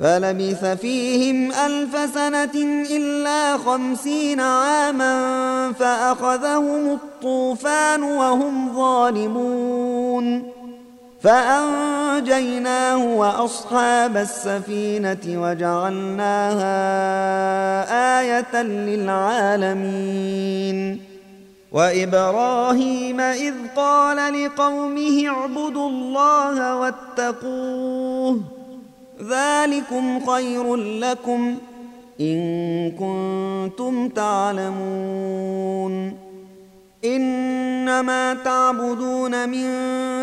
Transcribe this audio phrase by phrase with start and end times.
[0.00, 10.52] فلبث فيهم ألف سنة إلا خمسين عاما فأخذهم الطوفان وهم ظالمون.
[11.22, 16.66] فأنجيناه وأصحاب السفينة وجعلناها
[18.20, 19.86] آية للعالمين.
[21.72, 28.55] وإبراهيم إذ قال لقومه اعبدوا الله واتقوه.
[29.22, 31.56] ذلكم خير لكم
[32.20, 36.16] إن كنتم تعلمون.
[37.04, 39.70] إنما تعبدون من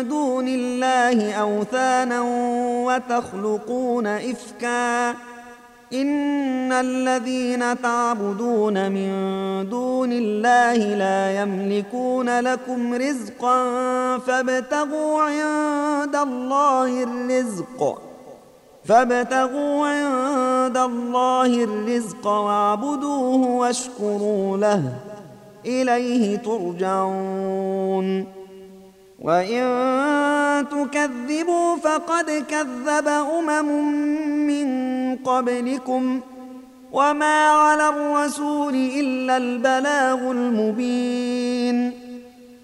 [0.08, 2.20] دون الله أوثانا
[2.86, 5.10] وتخلقون إفكا.
[5.92, 9.10] إن الذين تعبدون من
[9.70, 13.58] دون الله لا يملكون لكم رزقا
[14.18, 18.13] فابتغوا عند الله الرزق.
[18.84, 24.82] فابتغوا عند الله الرزق واعبدوه واشكروا له.
[25.66, 28.26] إليه ترجعون.
[29.22, 29.64] وإن
[30.68, 33.92] تكذبوا فقد كذب أمم
[34.46, 34.68] من
[35.16, 36.20] قبلكم.
[36.92, 42.03] وما على الرسول إلا البلاغ المبين.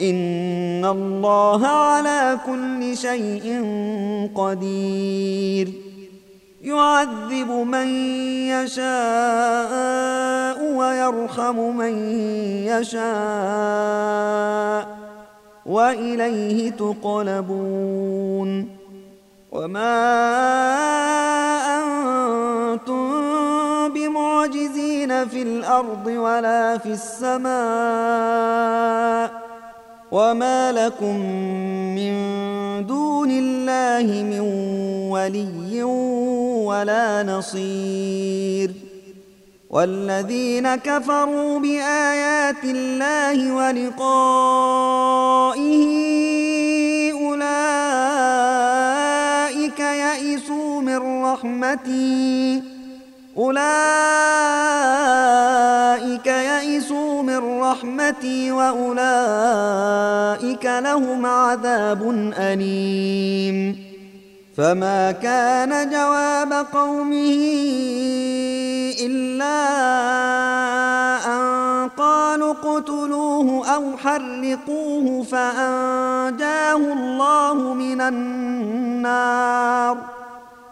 [0.00, 3.64] إن الله على كل شيء
[4.34, 5.72] قدير.
[6.62, 7.86] يعذب من
[8.48, 9.92] يشاء
[10.74, 11.94] ويرحم من
[12.66, 13.18] يشاء
[15.66, 18.68] واليه تقلبون.
[19.52, 19.98] وما
[21.78, 23.08] أنتم
[23.88, 27.48] بمعجزين في الأرض ولا في السماء
[30.12, 31.16] وما لكم
[31.94, 32.14] من
[32.86, 34.40] دون الله من
[35.10, 35.82] ولي
[36.64, 38.70] ولا نصير
[39.70, 44.38] والذين كفروا بآيات الله ولقائه
[47.12, 48.20] أولئك
[49.80, 52.77] يئسوا من رحمتي
[53.38, 53.58] أولئك
[56.26, 58.98] يئسوا من رحمتي وأولئك
[60.64, 63.88] لهم عذاب أليم.
[64.56, 67.38] فما كان جواب قومه
[69.00, 69.58] إلا
[71.26, 79.96] أن قالوا اقتلوه أو حرقوه فأنجاه الله من النار.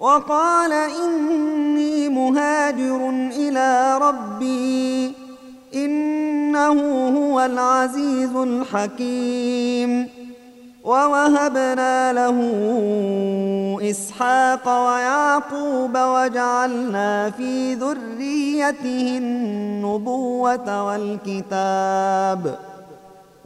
[0.00, 5.12] وقال إني مهاجر إلى ربي
[5.74, 10.08] إنه هو العزيز الحكيم
[10.84, 12.38] ووهبنا له
[13.90, 22.58] إسحاق ويعقوب وجعلنا في ذريته النبوة والكتاب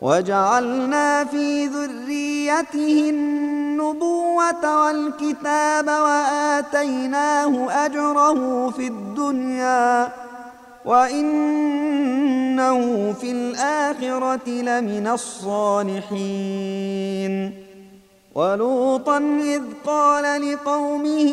[0.01, 10.09] وجعلنا في ذريته النبوة والكتاب وآتيناه أجره في الدنيا
[10.85, 11.93] وإنه
[13.13, 16.11] في الآخرة لمن الصالحين.
[18.35, 21.33] ولوطا إذ قال لقومه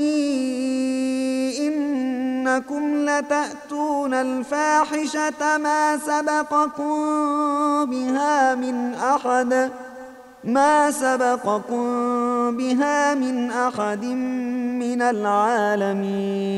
[1.60, 6.96] إنكم لتأتون الفاحشة ما سبقكم
[7.86, 9.72] بها من أحد
[10.44, 11.88] ما سبقكم
[12.58, 16.58] بها من أحد من العالمين.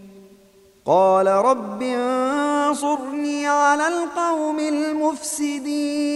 [0.85, 6.11] قال رب انصرني على القوم المفسدين.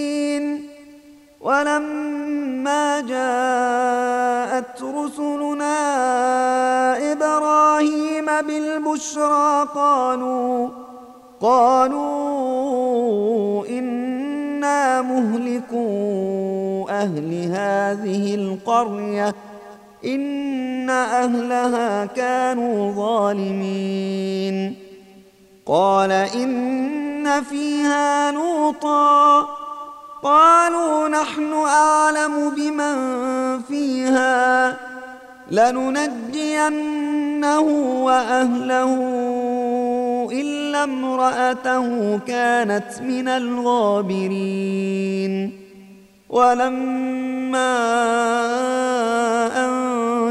[1.41, 5.77] ولما جاءت رسلنا
[7.11, 10.69] إبراهيم بالبشرى قالوا
[11.41, 12.45] قالوا
[13.67, 19.35] إنا مهلكو أهل هذه القرية.
[20.05, 24.75] إن أهلها كانوا ظالمين
[25.65, 29.41] قال إن فيها لوطا
[30.23, 32.95] قالوا نحن أعلم بمن
[33.61, 34.77] فيها
[35.51, 37.59] لننجينه
[38.03, 38.95] واهله
[40.31, 44.71] الا امراته كانت من الغابرين
[46.29, 47.75] ولما
[49.65, 49.74] ان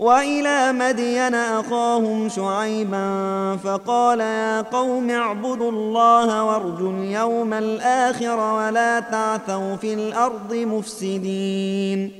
[0.00, 9.94] وإلى مدين أخاهم شعيبا فقال يا قوم اعبدوا الله وارجوا اليوم الآخر ولا تعثوا في
[9.94, 12.12] الأرض مفسدين.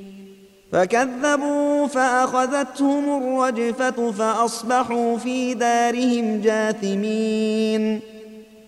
[0.72, 8.00] فكذبوا فأخذتهم الرجفة فأصبحوا في دارهم جاثمين.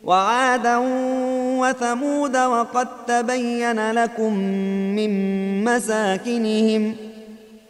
[0.04, 0.76] وعادا
[1.60, 4.38] وثمود وقد تبين لكم
[4.96, 7.11] من مساكنهم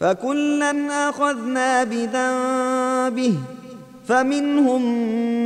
[0.00, 3.34] فكلا أخذنا بذنبه
[4.08, 4.82] فمنهم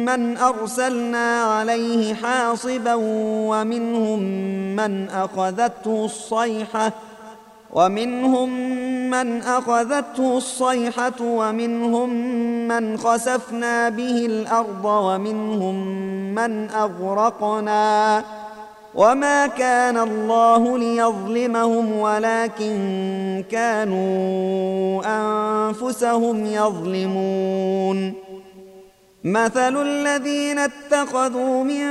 [0.04, 2.94] من أرسلنا عليه حاصبا
[3.50, 4.18] ومنهم
[4.76, 6.92] من أخذته الصيحة
[7.72, 8.50] ومنهم
[9.10, 12.08] من أخذته الصيحة ومنهم
[12.68, 15.74] من خسفنا به الأرض ومنهم
[16.34, 18.24] من أغرقنا.
[18.94, 28.14] وما كان الله ليظلمهم ولكن كانوا انفسهم يظلمون
[29.24, 31.82] مثل الذين اتخذوا من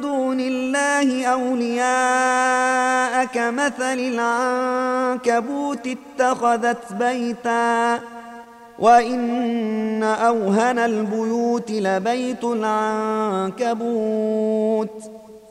[0.00, 8.00] دون الله اولياء كمثل العنكبوت اتخذت بيتا
[8.78, 12.44] وان اوهن البيوت لبيت
[13.64, 14.00] العنكبوت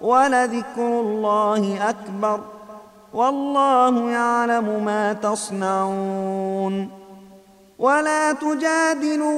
[0.00, 2.40] ولذكر الله أكبر
[3.14, 6.88] والله يعلم ما تصنعون
[7.78, 9.30] ولا تجادلوا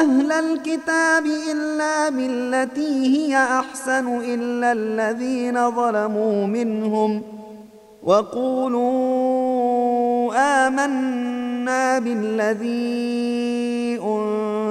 [0.00, 7.22] أهل الكتاب إلا بالتي هي أحسن إلا الذين ظلموا منهم
[8.02, 8.86] وقولوا
[10.66, 13.75] آمنا بالذي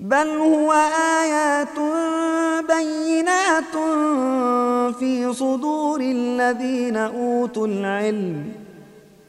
[0.00, 0.72] بل هو
[1.22, 1.78] ايات
[2.68, 3.74] بينات
[4.98, 8.52] في صدور الذين اوتوا العلم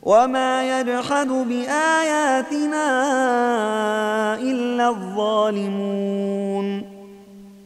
[0.03, 2.85] وما يجحد باياتنا
[4.35, 6.83] الا الظالمون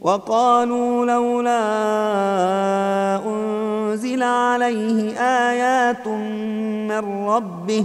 [0.00, 1.62] وقالوا لولا
[3.26, 7.84] انزل عليه ايات من ربه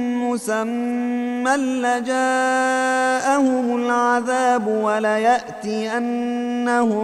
[0.31, 7.03] مسمى لجاءهم العذاب وليأتينهم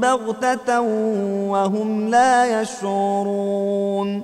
[0.00, 0.80] بغتة
[1.50, 4.22] وهم لا يشعرون.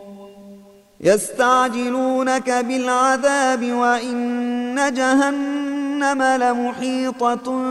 [1.01, 7.63] يستعجلونك بالعذاب وإن جهنم لمحيطة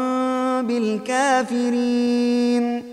[0.61, 2.92] بالكافرين.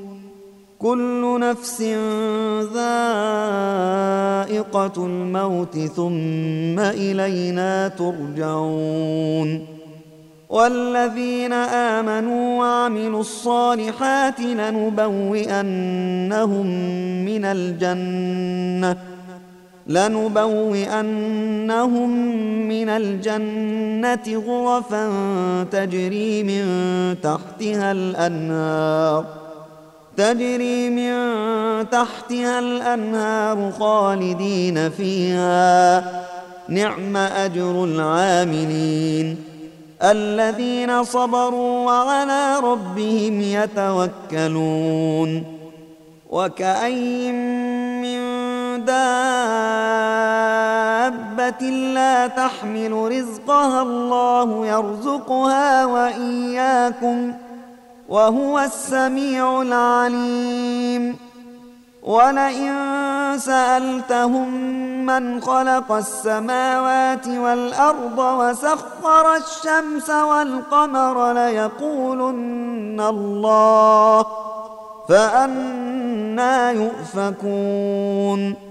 [0.81, 1.81] كل نفس
[2.73, 3.05] ذائقة
[5.05, 9.65] الموت ثم إلينا ترجعون
[10.49, 15.65] والذين آمنوا وعملوا الصالحات لنبوئنهم
[17.25, 18.97] من الجنة
[19.87, 21.09] لنبوئنهم
[22.67, 25.09] من الجنة غرفا
[25.71, 26.65] تجري من
[27.21, 29.40] تحتها الأنهار
[30.21, 31.13] تجري من
[31.89, 36.03] تحتها الأنهار خالدين فيها.
[36.69, 39.37] نعم أجر العاملين.
[40.03, 45.43] الذين صبروا وعلى ربهم يتوكلون.
[46.29, 47.31] وكأي
[48.01, 48.21] من
[48.85, 48.91] دابة
[51.69, 57.35] لا تحمل رزقها الله يرزقها وإياكم ۖ.
[58.11, 61.17] وهو السميع العليم.
[62.03, 62.73] ولئن
[63.39, 64.49] سالتهم
[65.05, 74.25] من خلق السماوات والارض وسخر الشمس والقمر ليقولن الله
[75.09, 78.70] فانا يؤفكون.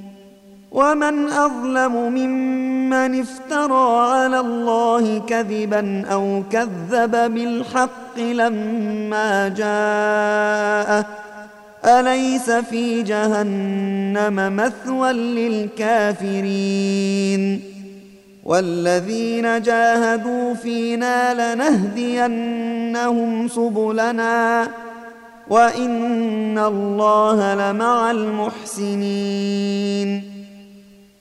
[0.71, 11.05] ومن أظلم ممن افترى على الله كذبا أو كذب بالحق لما جاءه
[11.85, 15.13] أليس في جهنم مثوى
[15.81, 16.61] للكافرين
[18.43, 22.67] والذين جاهدوا فينا لنهدينهم
[23.47, 24.67] سبلنا
[25.49, 29.51] وإن الله لمع المحسنين